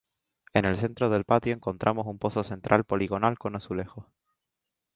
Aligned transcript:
En 0.53 0.65
el 0.65 0.77
centro 0.77 1.11
del 1.11 1.25
patio 1.25 1.53
encontramos 1.53 2.07
un 2.07 2.17
pozo 2.17 2.43
central 2.43 2.85
poligonal 2.85 3.37
con 3.37 3.55
azulejos. 3.55 4.07